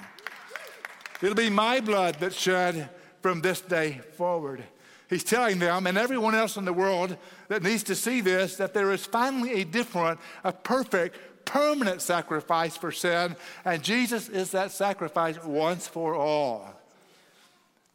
[1.22, 4.64] It'll be my blood that's shed from this day forward.
[5.09, 8.74] He's telling them and everyone else in the world that needs to see this that
[8.74, 14.72] there is finally a different, a perfect, permanent sacrifice for sin, and Jesus is that
[14.72, 16.68] sacrifice once for all.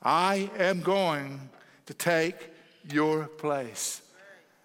[0.02, 1.50] I am going
[1.88, 2.52] to take
[2.90, 4.02] your place.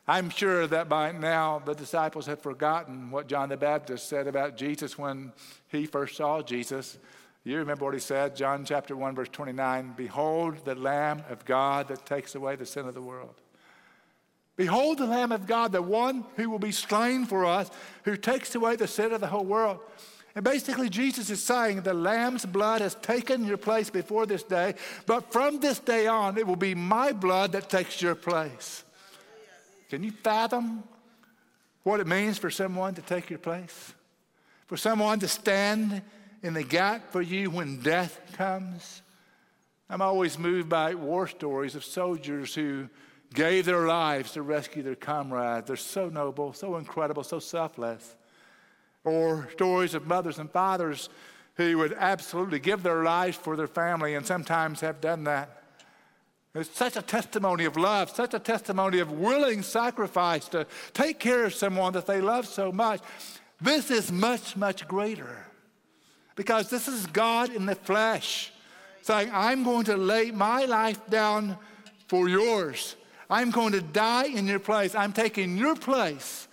[0.07, 4.57] I'm sure that by now the disciples had forgotten what John the Baptist said about
[4.57, 5.33] Jesus when
[5.69, 6.99] he first saw Jesus.
[7.45, 11.89] You remember what he said, John chapter 1, verse 29 Behold the Lamb of God
[11.89, 13.35] that takes away the sin of the world.
[14.57, 17.71] Behold the Lamb of God, the one who will be slain for us,
[18.05, 19.79] who takes away the sin of the whole world.
[20.35, 24.75] And basically, Jesus is saying the lamb's blood has taken your place before this day,
[25.05, 28.85] but from this day on, it will be my blood that takes your place.
[29.91, 30.85] Can you fathom
[31.83, 33.93] what it means for someone to take your place?
[34.69, 36.01] For someone to stand
[36.43, 39.03] in the gap for you when death comes?
[39.91, 42.89] I'm always moved by war stories of soldiers who
[43.35, 45.67] gave their lives to rescue their comrades.
[45.67, 48.15] They're so noble, so incredible, so selfless
[49.05, 51.09] or stories of mothers and fathers
[51.55, 55.63] who would absolutely give their lives for their family and sometimes have done that.
[56.55, 61.45] It's such a testimony of love, such a testimony of willing sacrifice to take care
[61.45, 63.01] of someone that they love so much.
[63.61, 65.47] This is much, much greater
[66.37, 68.53] because this is God in the flesh
[69.01, 71.57] saying, I'm going to lay my life down
[72.07, 72.97] for yours.
[73.31, 74.95] I'm going to die in your place.
[74.95, 76.49] I'm taking your place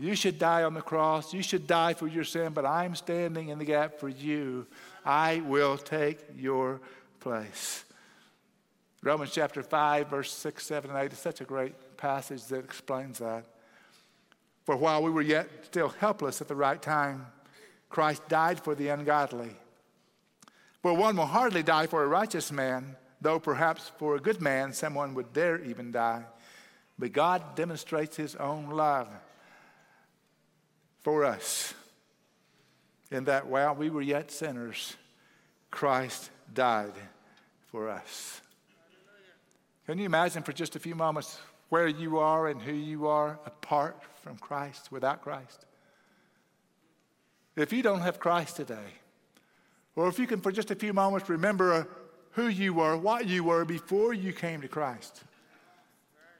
[0.00, 1.34] You should die on the cross.
[1.34, 4.64] You should die for your sin, but I'm standing in the gap for you.
[5.04, 6.80] I will take your
[7.18, 7.84] place.
[9.02, 13.18] Romans chapter 5, verse 6, 7, and 8 is such a great passage that explains
[13.18, 13.44] that.
[14.64, 17.26] For while we were yet still helpless at the right time,
[17.90, 19.50] Christ died for the ungodly.
[20.80, 24.72] For one will hardly die for a righteous man, though perhaps for a good man
[24.72, 26.22] someone would dare even die.
[26.98, 29.08] But God demonstrates his own love
[31.02, 31.74] for us
[33.10, 34.96] in that while we were yet sinners,
[35.70, 36.94] Christ died
[37.70, 38.40] for us.
[39.86, 41.38] Can you imagine for just a few moments
[41.70, 45.64] where you are and who you are apart from Christ, without Christ?
[47.56, 48.94] If you don't have Christ today,
[49.96, 51.88] or if you can for just a few moments remember
[52.32, 55.24] who you were, what you were before you came to Christ,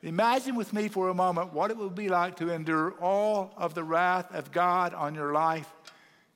[0.02, 3.74] Imagine with me for a moment what it would be like to endure all of
[3.74, 5.68] the wrath of God on your life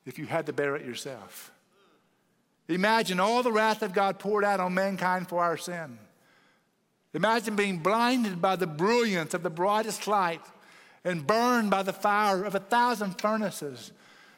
[0.05, 1.51] if you had to bear it yourself.
[2.67, 5.97] Imagine all the wrath of God poured out on mankind for our sin.
[7.13, 10.41] Imagine being blinded by the brilliance of the brightest light
[11.03, 13.91] and burned by the fire of a thousand furnaces,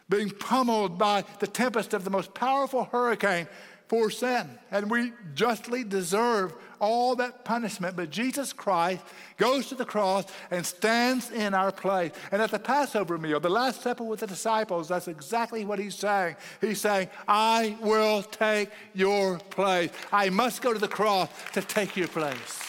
[0.10, 3.48] being pummeled by the tempest of the most powerful hurricane
[3.88, 4.50] for sin.
[4.72, 7.96] And we justly deserve all that punishment.
[7.96, 9.04] But Jesus Christ
[9.38, 12.12] goes to the cross and stands in our place.
[12.32, 15.96] And at the Passover meal, the Last Supper with the disciples, that's exactly what he's
[15.96, 16.36] saying.
[16.62, 19.92] He's saying, I will take your place.
[20.12, 22.62] I must go to the cross to take your place.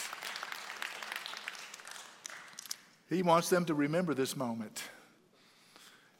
[3.09, 4.83] He wants them to remember this moment.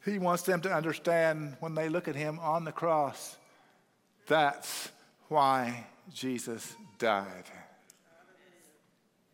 [0.06, 3.36] He wants them to understand when they look at him on the cross,
[4.28, 4.90] that's
[5.30, 7.46] why Jesus died.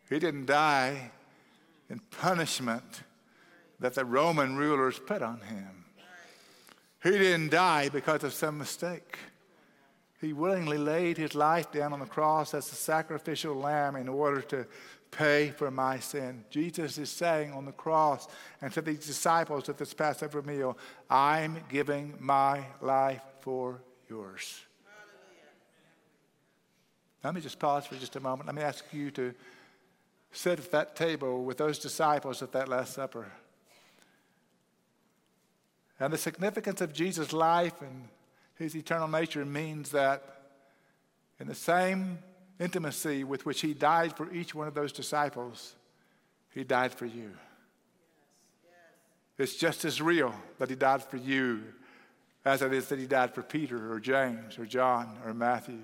[0.08, 1.10] He didn't die
[1.88, 3.02] in punishment
[3.80, 5.84] that the Roman rulers put on him.
[7.02, 9.18] He didn't die because of some mistake.
[10.20, 14.40] He willingly laid his life down on the cross as a sacrificial lamb in order
[14.42, 14.66] to
[15.10, 16.44] pay for my sin.
[16.50, 18.26] Jesus is saying on the cross
[18.62, 20.78] and to these disciples at this Passover meal,
[21.10, 24.62] I'm giving my life for yours.
[27.24, 28.46] Let me just pause for just a moment.
[28.46, 29.32] Let me ask you to
[30.30, 33.32] sit at that table with those disciples at that Last Supper.
[35.98, 38.08] And the significance of Jesus' life and
[38.56, 40.42] his eternal nature means that
[41.40, 42.18] in the same
[42.60, 45.76] intimacy with which he died for each one of those disciples,
[46.50, 47.30] he died for you.
[49.38, 51.62] It's just as real that he died for you
[52.44, 55.80] as it is that he died for Peter or James or John or Matthew.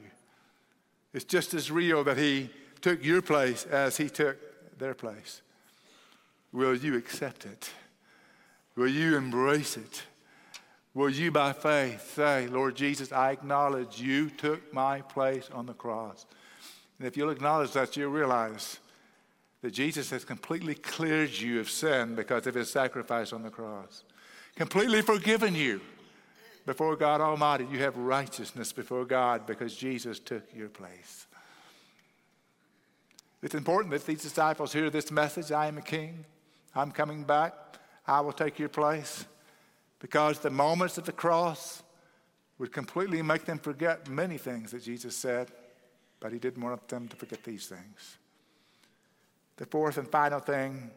[1.12, 4.37] It's just as real that he took your place as he took
[4.79, 5.42] their place.
[6.53, 7.70] Will you accept it?
[8.77, 10.03] Will you embrace it?
[10.94, 15.73] Will you, by faith, say, Lord Jesus, I acknowledge you took my place on the
[15.73, 16.27] cross?
[16.99, 18.79] And if you'll acknowledge that, you'll realize
[19.62, 24.03] that Jesus has completely cleared you of sin because of his sacrifice on the cross,
[24.57, 25.81] completely forgiven you.
[26.71, 31.27] Before God Almighty, you have righteousness before God because Jesus took your place.
[33.43, 36.25] It's important that these disciples hear this message I am a king,
[36.73, 37.55] I'm coming back,
[38.07, 39.25] I will take your place.
[39.99, 41.83] Because the moments of the cross
[42.59, 45.51] would completely make them forget many things that Jesus said,
[46.21, 48.17] but he didn't want them to forget these things.
[49.57, 50.93] The fourth and final thing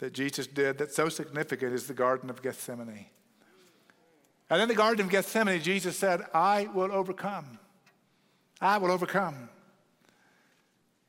[0.00, 3.06] that Jesus did that's so significant is the Garden of Gethsemane.
[4.50, 7.58] And in the Garden of Gethsemane, Jesus said, I will overcome.
[8.60, 9.50] I will overcome.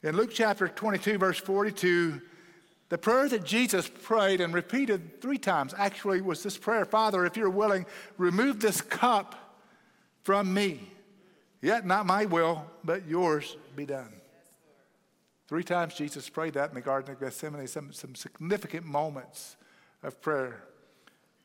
[0.03, 2.21] In Luke chapter 22, verse 42,
[2.89, 7.37] the prayer that Jesus prayed and repeated three times actually was this prayer Father, if
[7.37, 7.85] you're willing,
[8.17, 9.57] remove this cup
[10.23, 10.91] from me.
[11.61, 14.13] Yet not my will, but yours be done.
[15.47, 19.57] Three times Jesus prayed that in the Garden of Gethsemane, some, some significant moments
[20.03, 20.63] of prayer.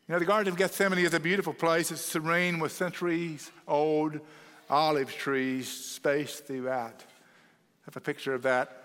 [0.07, 1.91] You know, the Garden of Gethsemane is a beautiful place.
[1.91, 4.21] It's serene with centuries old
[4.69, 8.85] olive trees spaced throughout I have a picture of that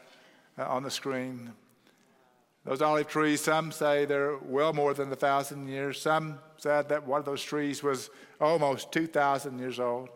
[0.57, 1.51] uh, on the screen.
[2.63, 6.01] Those olive trees, some say they're well more than a thousand years.
[6.01, 10.07] Some said that one of those trees was almost 2,000 years old.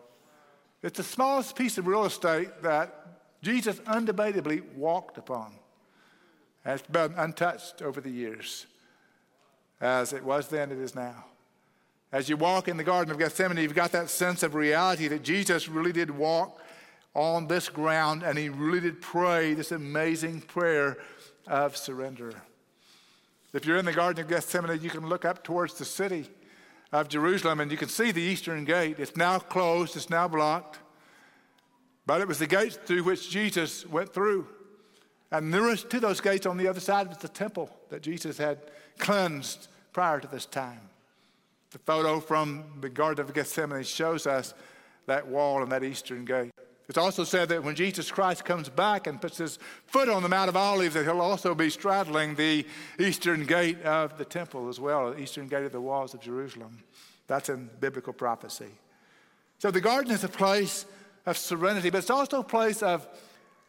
[0.82, 5.52] It's the smallest piece of real estate that Jesus undebatably walked upon.
[6.64, 8.66] And it's been untouched over the years.
[9.84, 11.26] As it was then, it is now.
[12.10, 15.22] As you walk in the Garden of Gethsemane, you've got that sense of reality that
[15.22, 16.58] Jesus really did walk
[17.12, 20.96] on this ground, and he really did pray this amazing prayer
[21.46, 22.32] of surrender.
[23.52, 26.30] If you're in the Garden of Gethsemane, you can look up towards the city
[26.90, 28.98] of Jerusalem and you can see the eastern gate.
[28.98, 30.78] It's now closed, it's now blocked.
[32.06, 34.46] But it was the gates through which Jesus went through.
[35.30, 38.58] And nearest to those gates on the other side was the temple that Jesus had
[38.98, 40.80] cleansed prior to this time.
[41.70, 44.52] The photo from the Garden of Gethsemane shows us
[45.06, 46.50] that wall and that eastern gate.
[46.88, 50.28] It's also said that when Jesus Christ comes back and puts his foot on the
[50.28, 52.66] Mount of Olives, that he'll also be straddling the
[52.98, 56.82] eastern gate of the temple as well, the eastern gate of the walls of Jerusalem.
[57.26, 58.70] That's in biblical prophecy.
[59.60, 60.84] So the garden is a place
[61.24, 63.08] of serenity, but it's also a place of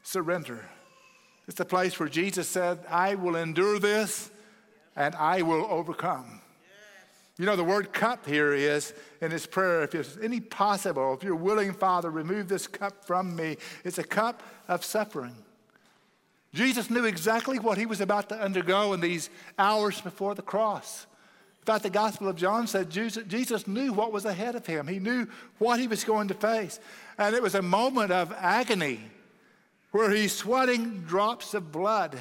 [0.04, 0.66] surrender.
[1.48, 4.30] It's a place where Jesus said, I will endure this
[4.96, 6.42] and I will overcome.
[7.38, 11.24] You know, the word cup here is in his prayer, if it's any possible, if
[11.24, 13.58] you're willing, Father, remove this cup from me.
[13.84, 15.36] It's a cup of suffering.
[16.54, 19.30] Jesus knew exactly what he was about to undergo in these
[19.60, 21.06] hours before the cross.
[21.60, 24.88] In fact, the Gospel of John said Jesus knew what was ahead of him.
[24.88, 25.28] He knew
[25.58, 26.80] what he was going to face.
[27.18, 29.02] And it was a moment of agony
[29.92, 32.18] where he's sweating drops of blood,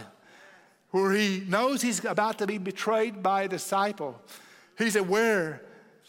[0.94, 4.14] where he knows he's about to be betrayed by a disciple.
[4.78, 5.60] He's aware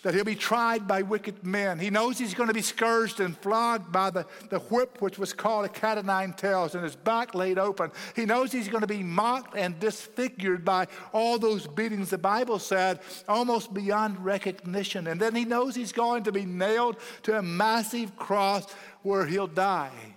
[0.03, 1.79] that he'll be tried by wicked men.
[1.79, 5.33] He knows he's going to be scourged and flogged by the, the whip, which was
[5.33, 7.89] called a cat o' nine tails, and his back laid open.
[8.15, 12.59] He knows he's going to be mocked and disfigured by all those beatings, the Bible
[12.59, 15.07] said, almost beyond recognition.
[15.07, 18.71] And then he knows he's going to be nailed to a massive cross
[19.01, 20.13] where he'll die.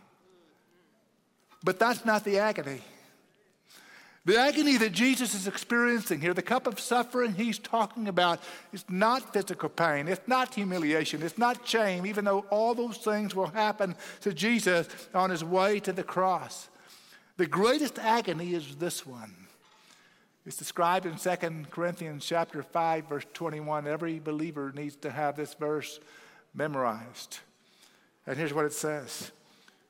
[1.65, 2.83] But that's not the agony.
[4.29, 8.41] The agony that Jesus is experiencing here, the cup of suffering he's talking about,
[8.75, 10.07] is not physical pain.
[10.07, 11.23] It's not humiliation.
[11.23, 15.81] It's not shame, even though all those things will happen to Jesus on his way
[15.81, 16.69] to the cross.
[17.39, 19.35] The greatest agony is this one.
[20.45, 23.87] It's described in 2 Corinthians chapter 5, verse 21.
[23.87, 26.01] Every believer needs to have this verse
[26.53, 27.39] memorized.
[28.27, 29.33] And here's what it says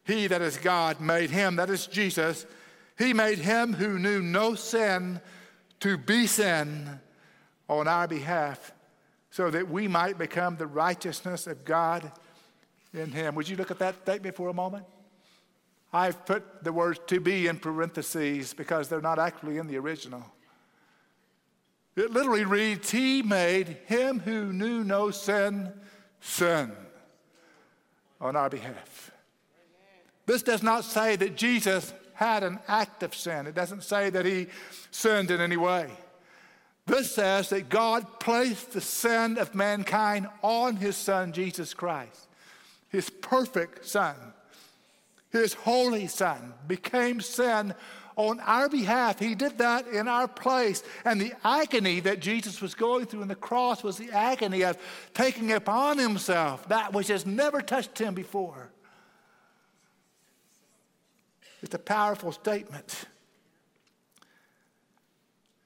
[0.05, 2.47] He that is God made him, that is Jesus
[2.99, 5.21] he made him who knew no sin
[5.81, 7.01] to be sin
[7.69, 8.73] on our behalf
[9.31, 12.11] so that we might become the righteousness of God
[12.93, 13.35] in him.
[13.37, 14.85] Would you look at that statement for a moment?
[15.93, 20.25] I've put the words to be in parentheses because they're not actually in the original.
[21.97, 25.73] It literally reads, He made him who knew no sin
[26.21, 26.73] sin
[28.21, 29.13] on our behalf.
[30.27, 33.47] This does not say that Jesus had an act of sin.
[33.47, 34.49] It doesn't say that he
[34.91, 35.89] sinned in any way.
[36.85, 42.27] This says that God placed the sin of mankind on his son, Jesus Christ.
[42.89, 44.17] His perfect son,
[45.31, 47.73] his holy son, became sin
[48.17, 49.21] on our behalf.
[49.21, 50.83] He did that in our place.
[51.05, 54.77] And the agony that Jesus was going through in the cross was the agony of
[55.15, 58.73] taking upon himself that which has never touched him before.
[61.63, 63.07] It's a powerful statement.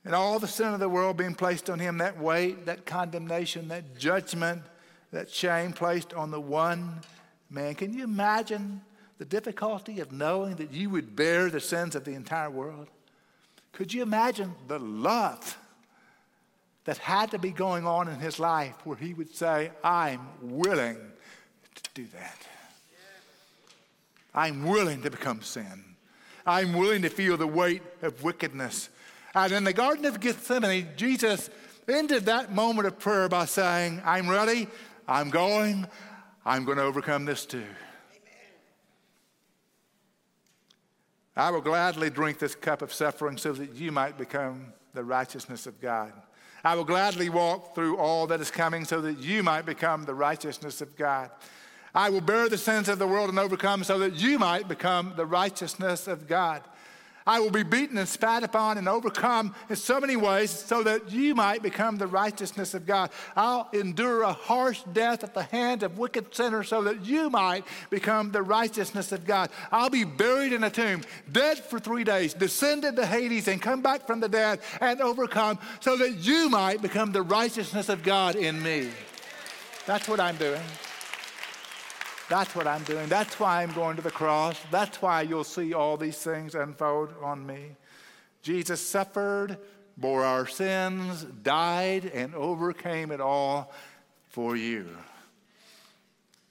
[0.04, 3.68] And all the sin of the world being placed on him, that weight, that condemnation,
[3.68, 4.62] that judgment,
[5.12, 7.00] that shame placed on the one
[7.50, 7.74] man.
[7.74, 8.80] Can you imagine
[9.18, 12.88] the difficulty of knowing that you would bear the sins of the entire world?
[13.72, 15.56] Could you imagine the love
[16.84, 20.96] that had to be going on in his life where he would say, I'm willing
[20.96, 22.46] to do that?
[24.34, 25.84] I'm willing to become sin.
[26.46, 28.88] I'm willing to feel the weight of wickedness.
[29.34, 31.50] And in the Garden of Gethsemane, Jesus
[31.88, 34.68] ended that moment of prayer by saying, I'm ready,
[35.06, 35.86] I'm going,
[36.44, 37.64] I'm going to overcome this too.
[41.34, 45.66] I will gladly drink this cup of suffering so that you might become the righteousness
[45.66, 46.12] of God.
[46.64, 50.14] I will gladly walk through all that is coming so that you might become the
[50.14, 51.30] righteousness of God.
[51.94, 55.12] I will bear the sins of the world and overcome so that you might become
[55.16, 56.62] the righteousness of God.
[57.26, 61.10] I will be beaten and spat upon and overcome in so many ways so that
[61.10, 63.10] you might become the righteousness of God.
[63.36, 67.64] I'll endure a harsh death at the hand of wicked sinners so that you might
[67.90, 69.50] become the righteousness of God.
[69.70, 73.82] I'll be buried in a tomb, dead for three days, descended to Hades and come
[73.82, 78.34] back from the dead and overcome so that you might become the righteousness of God
[78.34, 78.88] in me.
[79.86, 80.62] That's what I'm doing.
[82.28, 83.08] That's what I'm doing.
[83.08, 84.58] That's why I'm going to the cross.
[84.70, 87.76] That's why you'll see all these things unfold on me.
[88.42, 89.58] Jesus suffered,
[89.96, 93.72] bore our sins, died, and overcame it all
[94.28, 94.86] for you.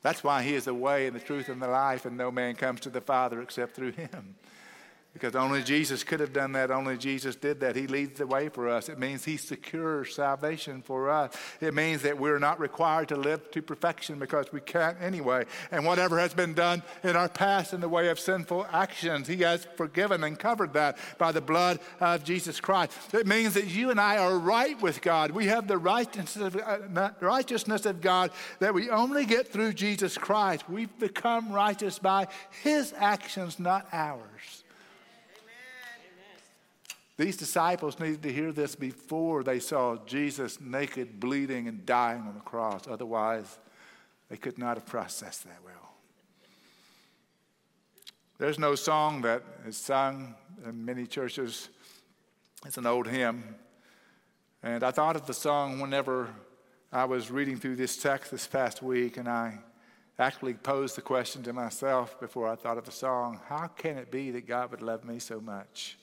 [0.02, 2.56] That's why he is the way and the truth and the life, and no man
[2.56, 4.36] comes to the Father except through him.
[5.14, 6.72] Because only Jesus could have done that.
[6.72, 7.76] Only Jesus did that.
[7.76, 8.88] He leads the way for us.
[8.88, 11.36] It means He secures salvation for us.
[11.60, 15.46] It means that we're not required to live to perfection because we can't anyway.
[15.70, 19.38] And whatever has been done in our past in the way of sinful actions, He
[19.38, 22.94] has forgiven and covered that by the blood of Jesus Christ.
[23.14, 25.32] It means that you and I are right with God.
[25.32, 30.18] We have the righteousness of, uh, righteousness of God that we only get through Jesus
[30.18, 30.70] Christ.
[30.70, 32.30] We've become righteous by
[32.64, 34.61] His actions, not ours.
[37.22, 42.34] These disciples needed to hear this before they saw Jesus naked, bleeding, and dying on
[42.34, 42.88] the cross.
[42.88, 43.60] Otherwise,
[44.28, 45.94] they could not have processed that well.
[48.40, 50.34] There's no song that is sung
[50.66, 51.70] in many churches.
[52.66, 53.54] It's an old hymn.
[54.64, 56.28] And I thought of the song whenever
[56.92, 59.60] I was reading through this text this past week, and I
[60.18, 64.10] actually posed the question to myself before I thought of the song How can it
[64.10, 66.00] be that God would love me so much?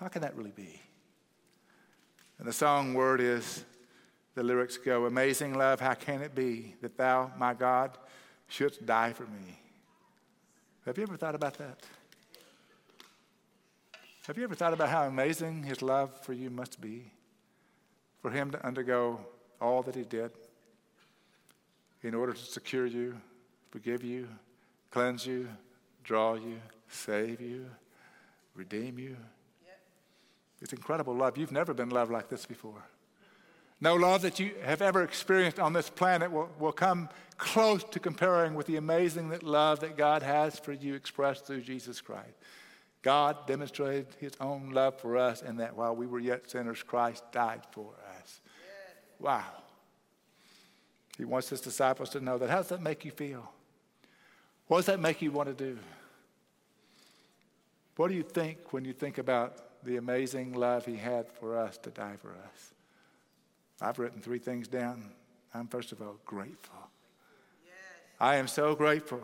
[0.00, 0.80] How can that really be?
[2.38, 3.64] And the song word is
[4.34, 7.98] the lyrics go, Amazing love, how can it be that thou, my God,
[8.46, 9.58] shouldst die for me?
[10.86, 11.82] Have you ever thought about that?
[14.28, 17.10] Have you ever thought about how amazing his love for you must be?
[18.20, 19.20] For him to undergo
[19.60, 20.30] all that he did
[22.02, 23.16] in order to secure you,
[23.70, 24.28] forgive you,
[24.90, 25.48] cleanse you,
[26.04, 27.66] draw you, save you,
[28.54, 29.16] redeem you.
[30.60, 31.38] It's incredible love.
[31.38, 32.84] You've never been loved like this before.
[33.80, 38.00] No love that you have ever experienced on this planet will, will come close to
[38.00, 42.34] comparing with the amazing that love that God has for you expressed through Jesus Christ.
[43.02, 47.22] God demonstrated his own love for us in that while we were yet sinners, Christ
[47.30, 48.40] died for us.
[49.20, 49.44] Wow.
[51.16, 52.50] He wants his disciples to know that.
[52.50, 53.48] How does that make you feel?
[54.66, 55.78] What does that make you want to do?
[57.96, 61.78] What do you think when you think about the amazing love he had for us
[61.78, 62.74] to die for us.
[63.80, 65.10] I've written three things down.
[65.54, 66.78] I'm, first of all, grateful.
[68.20, 69.22] I am so grateful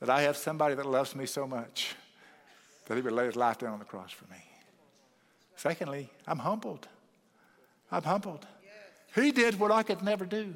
[0.00, 1.94] that I have somebody that loves me so much
[2.86, 4.42] that he would lay his life down on the cross for me.
[5.56, 6.88] Secondly, I'm humbled.
[7.90, 8.46] I'm humbled.
[9.14, 10.54] He did what I could never do.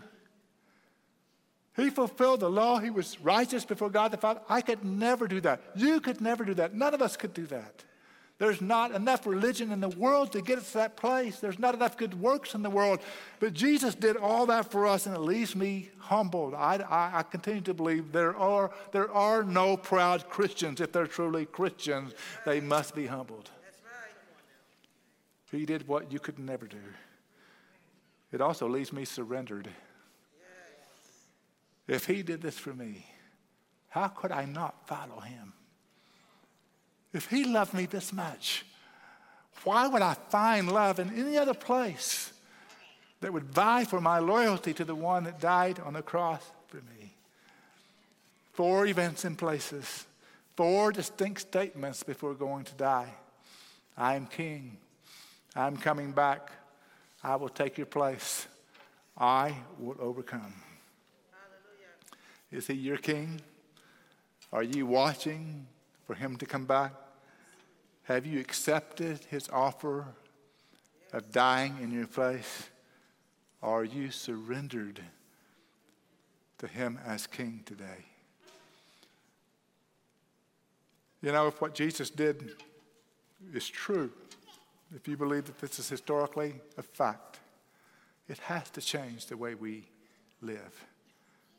[1.76, 2.78] He fulfilled the law.
[2.78, 4.40] He was righteous before God the Father.
[4.48, 5.60] I could never do that.
[5.76, 6.74] You could never do that.
[6.74, 7.84] None of us could do that.
[8.38, 11.40] There's not enough religion in the world to get us to that place.
[11.40, 13.00] There's not enough good works in the world.
[13.40, 16.54] But Jesus did all that for us, and it leaves me humbled.
[16.54, 20.80] I, I, I continue to believe there are, there are no proud Christians.
[20.80, 22.14] If they're truly Christians,
[22.46, 23.50] they must be humbled.
[25.50, 26.76] He did what you could never do.
[28.30, 29.68] It also leaves me surrendered.
[31.88, 33.06] If He did this for me,
[33.88, 35.54] how could I not follow Him?
[37.12, 38.64] If he loved me this much,
[39.64, 42.32] why would I find love in any other place
[43.20, 46.76] that would vie for my loyalty to the one that died on the cross for
[46.76, 47.12] me?
[48.52, 50.06] Four events and places,
[50.56, 53.12] four distinct statements before going to die.
[53.96, 54.76] I am king.
[55.56, 56.52] I'm coming back.
[57.22, 58.46] I will take your place.
[59.16, 60.54] I will overcome.
[61.32, 61.94] Hallelujah.
[62.52, 63.40] Is he your king?
[64.52, 65.66] Are you watching
[66.08, 66.92] for him to come back?
[68.04, 70.06] Have you accepted his offer
[71.12, 72.70] of dying in your place?
[73.62, 75.02] Are you surrendered
[76.56, 78.06] to him as king today?
[81.20, 82.52] You know, if what Jesus did
[83.52, 84.10] is true,
[84.96, 87.40] if you believe that this is historically a fact,
[88.28, 89.84] it has to change the way we
[90.40, 90.86] live.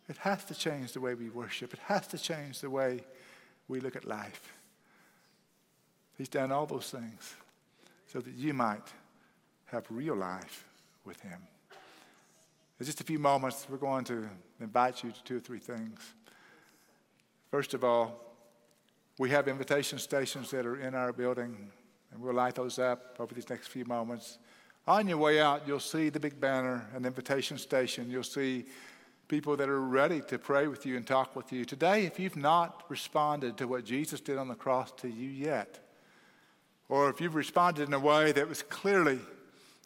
[0.07, 1.71] It has to change the way we worship.
[1.71, 3.01] It has to change the way
[3.69, 4.53] we look at life.
[6.17, 7.35] He's done all those things
[8.07, 8.91] so that you might
[9.67, 10.65] have real life
[11.05, 11.39] with Him.
[12.79, 14.27] In just a few moments, we're going to
[14.59, 15.99] invite you to two or three things.
[17.51, 18.35] First of all,
[19.17, 21.71] we have invitation stations that are in our building,
[22.11, 24.39] and we'll light those up over these next few moments.
[24.87, 28.09] On your way out, you'll see the big banner, an invitation station.
[28.09, 28.65] You'll see
[29.29, 31.63] people that are ready to pray with you and talk with you.
[31.63, 35.79] Today, if you've not responded to what Jesus did on the cross to you yet,
[36.89, 39.19] or if you've responded in a way that was clearly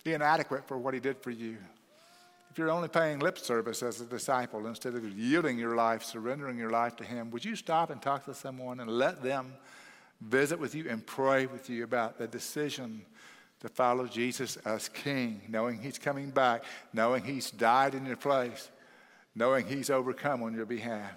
[0.06, 1.58] inadequate for what he did for you,
[2.50, 6.58] if you're only paying lip service as a disciple instead of yielding your life, surrendering
[6.58, 9.54] your life to him, would you stop and talk to someone and let them
[10.22, 13.02] visit with you and pray with you about the decision
[13.60, 16.64] to follow Jesus as King, knowing he's coming back,
[16.94, 18.70] knowing he's died in your place?
[19.36, 21.14] Knowing He's overcome on your behalf.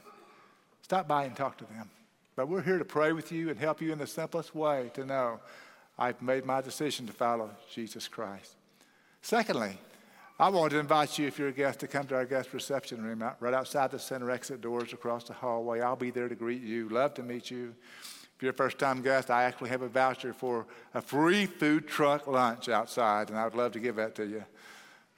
[0.83, 1.91] Stop by and talk to them.
[2.37, 5.05] But we're here to pray with you and help you in the simplest way to
[5.05, 5.41] know
[5.99, 8.55] I've made my decision to follow Jesus Christ.
[9.23, 9.79] Secondly,
[10.39, 13.03] I want to invite you, if you're a guest, to come to our guest reception
[13.03, 15.81] room right outside the center exit doors across the hallway.
[15.81, 16.91] I'll be there to greet you.
[16.91, 17.75] Love to meet you.
[18.37, 21.89] If you're a first time guest, I actually have a voucher for a free food
[21.89, 24.45] truck lunch outside, and I would love to give that to you.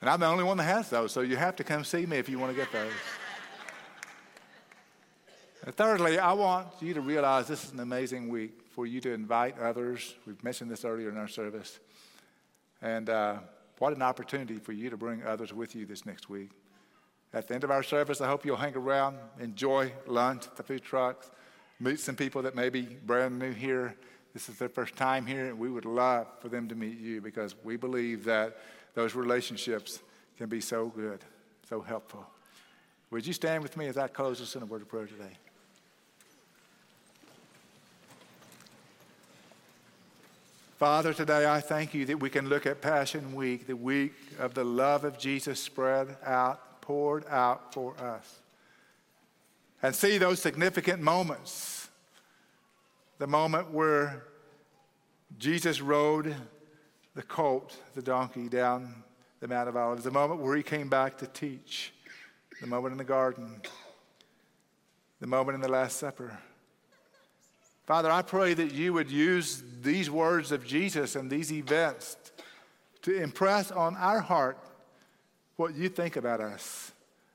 [0.00, 2.18] And I'm the only one that has those, so you have to come see me
[2.18, 2.92] if you want to get those.
[5.64, 9.12] and thirdly, I want you to realize this is an amazing week for you to
[9.12, 10.14] invite others.
[10.26, 11.80] We've mentioned this earlier in our service.
[12.80, 13.38] And uh,
[13.78, 16.50] what an opportunity for you to bring others with you this next week.
[17.34, 20.62] At the end of our service, I hope you'll hang around, enjoy lunch at the
[20.62, 21.30] food trucks
[21.80, 23.94] meet some people that may be brand new here.
[24.34, 27.20] This is their first time here, and we would love for them to meet you
[27.20, 28.58] because we believe that
[28.94, 30.00] those relationships
[30.36, 31.20] can be so good,
[31.68, 32.26] so helpful.
[33.10, 35.36] Would you stand with me as I close this in a word of prayer today?
[40.78, 44.54] Father, today I thank you that we can look at Passion Week, the week of
[44.54, 48.38] the love of Jesus spread out, poured out for us
[49.82, 51.88] and see those significant moments.
[53.18, 54.24] The moment where
[55.38, 56.34] Jesus rode
[57.18, 58.94] the colt, the donkey, down
[59.40, 61.92] the Mount of Olives, the moment where he came back to teach,
[62.60, 63.60] the moment in the garden,
[65.18, 66.38] the moment in the Last Supper.
[67.88, 72.16] Father, I pray that you would use these words of Jesus and these events
[73.02, 74.56] to impress on our heart
[75.56, 76.92] what you think about us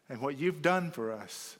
[0.08, 1.58] and what you've done for us.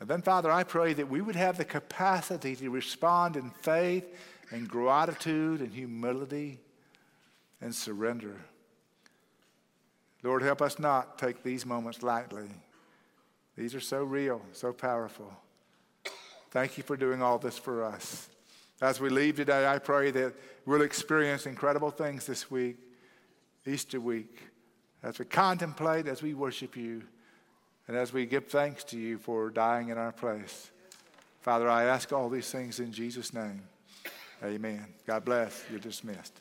[0.00, 4.06] And then, Father, I pray that we would have the capacity to respond in faith
[4.50, 6.60] and gratitude and humility
[7.60, 8.40] and surrender.
[10.22, 12.48] Lord, help us not take these moments lightly.
[13.56, 15.32] These are so real, so powerful.
[16.50, 18.28] Thank you for doing all this for us.
[18.80, 20.34] As we leave today, I pray that
[20.66, 22.76] we'll experience incredible things this week,
[23.66, 24.40] Easter week,
[25.02, 27.02] as we contemplate, as we worship you
[27.88, 30.70] and as we give thanks to you for dying in our place.
[31.40, 33.62] Father, I ask all these things in Jesus' name.
[34.42, 34.84] Amen.
[35.06, 35.64] God bless.
[35.70, 36.40] You're dismissed.